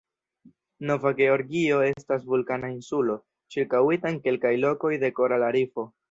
Nova 0.91 1.09
Georgio 1.17 1.75
estas 1.87 2.23
vulkana 2.31 2.71
insulo, 2.75 3.17
ĉirkaŭita 3.55 4.13
en 4.13 4.17
kelkaj 4.29 4.55
lokoj 4.63 4.91
de 5.05 5.13
korala 5.21 5.51
rifo. 5.57 5.85